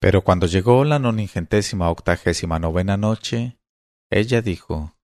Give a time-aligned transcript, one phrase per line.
[0.00, 3.58] Pero cuando llegó la noningentésima octagésima novena noche,
[4.10, 4.96] ella dijo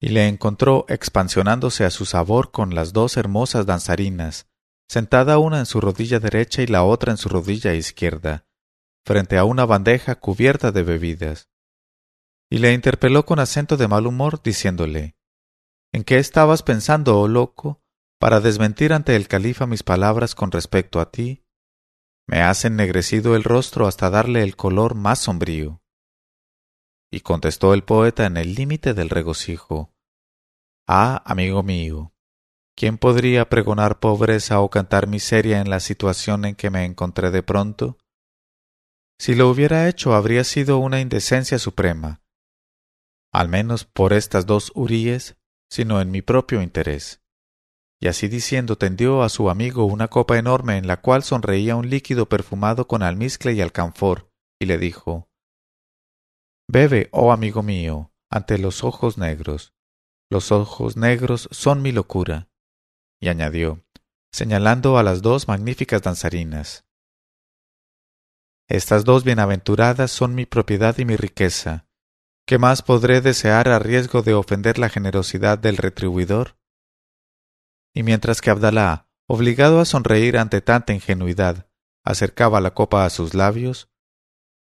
[0.00, 4.48] y le encontró expansionándose a su sabor con las dos hermosas danzarinas,
[4.88, 8.46] sentada una en su rodilla derecha y la otra en su rodilla izquierda,
[9.04, 11.50] frente a una bandeja cubierta de bebidas.
[12.50, 15.16] Y le interpeló con acento de mal humor, diciéndole
[15.92, 17.82] ¿En qué estabas pensando, oh loco,
[18.18, 21.44] para desmentir ante el califa mis palabras con respecto a ti?
[22.30, 25.82] Me has ennegrecido el rostro hasta darle el color más sombrío.
[27.10, 29.92] Y contestó el poeta en el límite del regocijo.
[30.86, 32.12] Ah, amigo mío,
[32.76, 37.42] ¿quién podría pregonar pobreza o cantar miseria en la situación en que me encontré de
[37.42, 37.98] pronto?
[39.18, 42.22] Si lo hubiera hecho habría sido una indecencia suprema,
[43.32, 45.36] al menos por estas dos huríes,
[45.68, 47.20] sino en mi propio interés.
[48.02, 51.90] Y así diciendo tendió a su amigo una copa enorme en la cual sonreía un
[51.90, 55.28] líquido perfumado con almizcle y alcanfor, y le dijo
[56.66, 59.74] Bebe, oh amigo mío, ante los ojos negros.
[60.30, 62.48] Los ojos negros son mi locura.
[63.20, 63.84] Y añadió,
[64.32, 66.86] señalando a las dos magníficas danzarinas.
[68.68, 71.88] Estas dos bienaventuradas son mi propiedad y mi riqueza.
[72.46, 76.59] ¿Qué más podré desear a riesgo de ofender la generosidad del retribuidor?
[77.94, 81.68] Y mientras que Abdalá, obligado a sonreír ante tanta ingenuidad,
[82.04, 83.88] acercaba la copa a sus labios,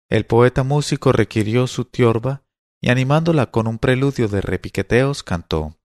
[0.09, 2.43] el poeta músico requirió su tiorba
[2.81, 5.79] y animándola con un preludio de repiqueteos cantó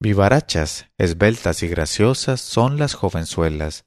[0.00, 3.84] Vivarachas, esbeltas y graciosas son las jovenzuelas,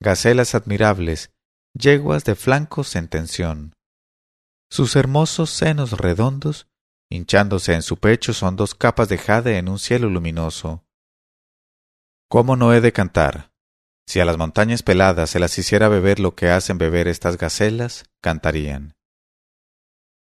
[0.00, 1.32] gacelas admirables,
[1.74, 3.72] yeguas de flancos en tensión.
[4.68, 6.66] Sus hermosos senos redondos,
[7.10, 10.84] hinchándose en su pecho, son dos capas de jade en un cielo luminoso.
[12.28, 13.52] ¿Cómo no he de cantar?
[14.06, 18.04] Si a las montañas peladas se las hiciera beber lo que hacen beber estas gacelas,
[18.20, 18.96] cantarían.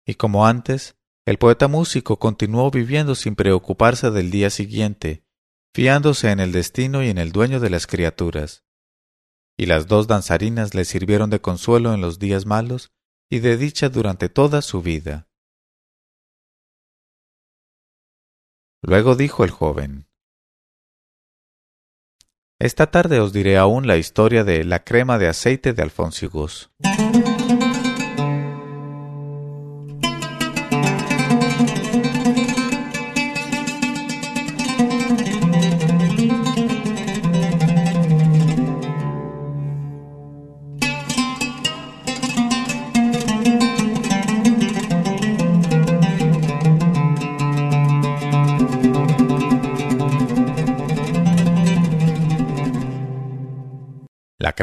[0.06, 5.24] Y como antes, el poeta músico continuó viviendo sin preocuparse del día siguiente,
[5.74, 8.64] fiándose en el destino y en el dueño de las criaturas.
[9.58, 12.92] Y las dos danzarinas le sirvieron de consuelo en los días malos
[13.30, 15.28] y de dicha durante toda su vida.
[18.82, 20.08] Luego dijo el joven
[22.58, 26.72] esta tarde os diré aún la historia de la crema de aceite de Alfonsígus.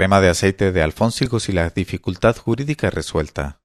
[0.02, 3.62] De aceite de alfónsigos y la dificultad jurídica resuelta.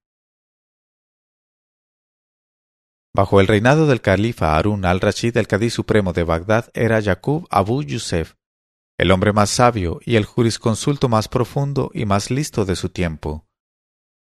[3.14, 7.81] Bajo el reinado del califa Harun al-Rashid, el cadí supremo de Bagdad era Yaqub Abu
[7.81, 8.36] Yusef,
[9.00, 13.48] el hombre más sabio y el jurisconsulto más profundo y más listo de su tiempo.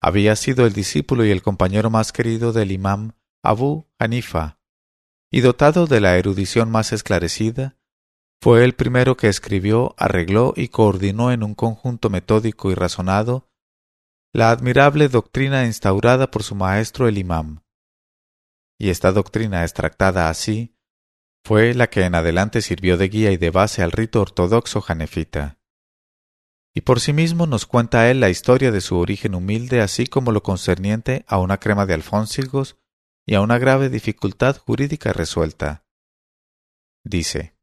[0.03, 4.59] Había sido el discípulo y el compañero más querido del imam Abu Hanifa,
[5.33, 7.79] y dotado de la erudición más esclarecida,
[8.45, 13.49] fue el primero que escribió, arregló y coordinó en un conjunto metódico y razonado
[14.35, 17.63] la admirable doctrina instaurada por su maestro el imam.
[18.79, 20.77] Y esta doctrina extractada así
[21.43, 25.59] fue la que en adelante sirvió de guía y de base al rito ortodoxo janefita.
[26.75, 30.33] Y por sí mismo nos cuenta él la historia de su origen humilde, así como
[30.33, 32.77] lo concerniente a una crema de alfónsigos
[33.25, 35.87] y a una grave dificultad jurídica resuelta.
[37.05, 37.54] Dice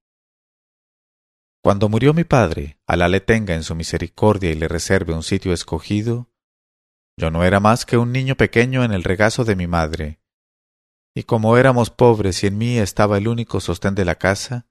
[1.61, 5.53] cuando murió mi padre, Alá le tenga en su misericordia y le reserve un sitio
[5.53, 6.31] escogido,
[7.17, 10.19] yo no era más que un niño pequeño en el regazo de mi madre.
[11.13, 14.67] Y como éramos pobres y en mí estaba el único sostén de la casa,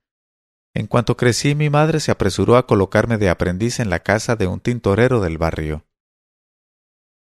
[0.74, 4.46] en cuanto crecí mi madre se apresuró a colocarme de aprendiz en la casa de
[4.46, 5.86] un tintorero del barrio.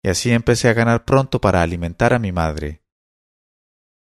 [0.03, 2.83] Y así empecé a ganar pronto para alimentar a mi madre.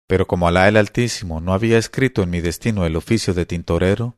[0.07, 4.17] Pero como Alá el Altísimo no había escrito en mi destino el oficio de tintorero,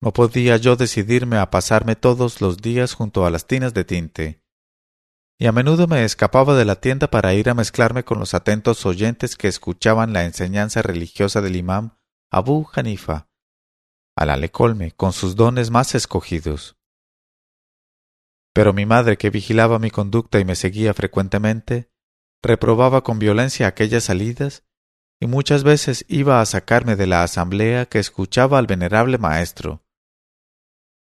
[0.00, 4.42] no podía yo decidirme a pasarme todos los días junto a las tinas de tinte,
[5.40, 8.84] y a menudo me escapaba de la tienda para ir a mezclarme con los atentos
[8.86, 11.96] oyentes que escuchaban la enseñanza religiosa del imam
[12.30, 13.28] Abu Hanifa,
[14.16, 16.76] al alecolme con sus dones más escogidos.
[18.52, 21.92] Pero mi madre, que vigilaba mi conducta y me seguía frecuentemente,
[22.42, 24.64] reprobaba con violencia aquellas salidas
[25.20, 29.84] y muchas veces iba a sacarme de la asamblea que escuchaba al venerable maestro,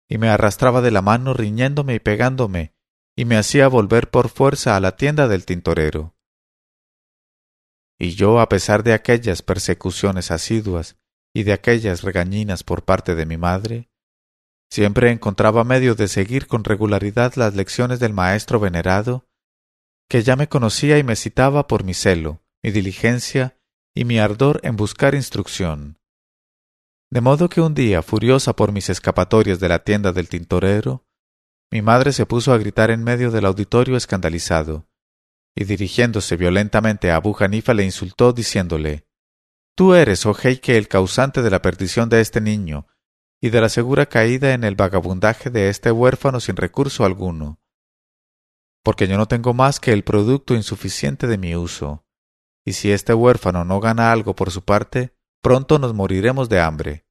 [0.09, 2.75] y me arrastraba de la mano riñéndome y pegándome,
[3.17, 6.15] y me hacía volver por fuerza a la tienda del tintorero.
[7.99, 10.99] Y yo, a pesar de aquellas persecuciones asiduas
[11.35, 13.91] y de aquellas regañinas por parte de mi madre,
[14.71, 19.27] siempre encontraba medio de seguir con regularidad las lecciones del maestro venerado,
[20.09, 23.59] que ya me conocía y me citaba por mi celo, mi diligencia
[23.95, 25.99] y mi ardor en buscar instrucción.
[27.11, 31.07] De modo que un día, furiosa por mis escapatorias de la tienda del tintorero,
[31.71, 34.89] mi madre se puso a gritar en medio del auditorio escandalizado,
[35.55, 37.37] y dirigiéndose violentamente a Abu
[37.75, 39.07] le insultó diciéndole
[39.77, 42.87] Tú eres, oh que el causante de la perdición de este niño,
[43.41, 47.61] y de la segura caída en el vagabundaje de este huérfano sin recurso alguno.
[48.83, 52.05] Porque yo no tengo más que el producto insuficiente de mi uso,
[52.65, 55.16] y si este huérfano no gana algo por su parte,
[55.47, 57.07] pronto nos moriremos de hambre.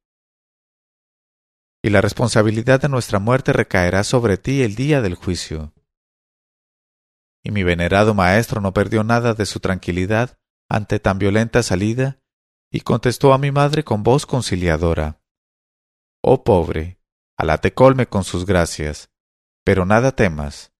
[1.82, 5.72] Y la responsabilidad de nuestra muerte recaerá sobre ti el día del juicio.
[7.42, 10.38] Y mi venerado maestro no perdió nada de su tranquilidad
[10.68, 12.20] ante tan violenta salida,
[12.70, 15.22] y contestó a mi madre con voz conciliadora.
[16.22, 17.00] Oh pobre,
[17.38, 19.08] Alá te colme con sus gracias,
[19.64, 20.74] pero nada temas.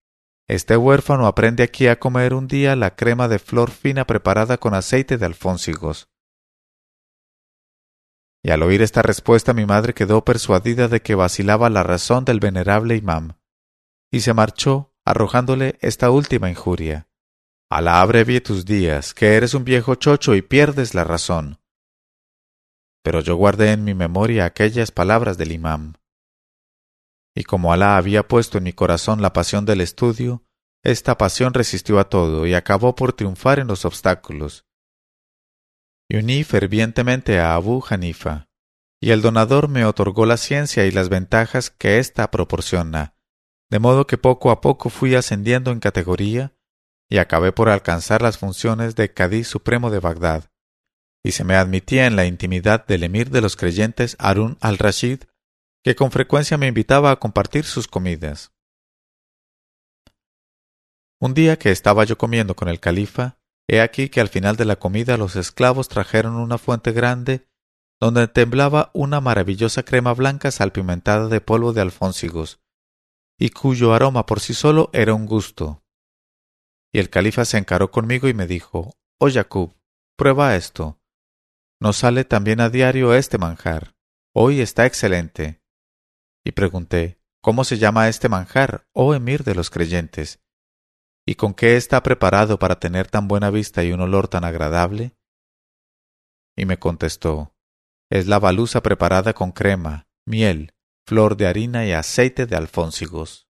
[0.46, 4.74] Este huérfano aprende aquí a comer un día la crema de flor fina preparada con
[4.74, 6.10] aceite de alfónsigos,
[8.46, 12.38] y al oír esta respuesta mi madre quedó persuadida de que vacilaba la razón del
[12.38, 13.32] venerable imam,
[14.12, 17.08] y se marchó arrojándole esta última injuria.
[17.68, 21.58] Alá abrevie tus días, que eres un viejo chocho y pierdes la razón.
[23.02, 25.94] Pero yo guardé en mi memoria aquellas palabras del imam.
[27.34, 30.44] Y como Alá había puesto en mi corazón la pasión del estudio,
[30.84, 34.65] esta pasión resistió a todo y acabó por triunfar en los obstáculos,
[36.08, 38.48] y uní fervientemente a Abu Hanifa,
[39.00, 43.14] y el donador me otorgó la ciencia y las ventajas que ésta proporciona,
[43.70, 46.52] de modo que poco a poco fui ascendiendo en categoría
[47.08, 50.50] y acabé por alcanzar las funciones de Cadí Supremo de Bagdad,
[51.24, 55.24] y se me admitía en la intimidad del emir de los creyentes Harun al-Rashid,
[55.84, 58.52] que con frecuencia me invitaba a compartir sus comidas.
[61.20, 64.64] Un día que estaba yo comiendo con el califa, He aquí que al final de
[64.64, 67.48] la comida los esclavos trajeron una fuente grande
[68.00, 72.60] donde temblaba una maravillosa crema blanca salpimentada de polvo de alfónsigos,
[73.38, 75.82] y cuyo aroma por sí solo era un gusto.
[76.92, 79.74] Y el califa se encaró conmigo y me dijo, Oh Jacob,
[80.16, 81.00] prueba esto.
[81.80, 83.96] ¿No sale también a diario este manjar?
[84.34, 85.62] Hoy está excelente.
[86.44, 90.40] Y pregunté, ¿Cómo se llama este manjar, oh emir de los creyentes?
[91.26, 95.16] ¿Y con qué está preparado para tener tan buena vista y un olor tan agradable?
[96.56, 97.52] Y me contestó,
[98.10, 100.72] es la baluza preparada con crema, miel,
[101.04, 103.48] flor de harina y aceite de alfónsigos.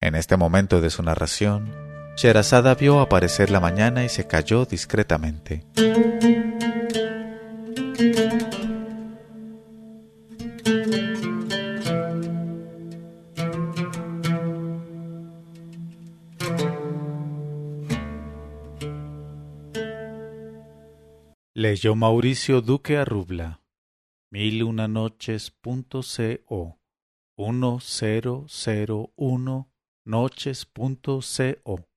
[0.00, 1.74] En este momento de su narración,
[2.16, 5.66] Sherazada vio aparecer la mañana y se calló discretamente.
[21.62, 23.62] Leyó Mauricio Duque Arrubla.
[24.32, 26.80] Mil una noches.co
[27.36, 29.72] 1001
[30.04, 31.91] noches.co